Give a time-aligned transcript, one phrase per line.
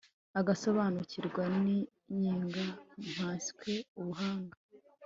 [0.39, 2.63] agasobanukirwa n'inyenga,
[3.09, 4.55] nkanswe ubuhanga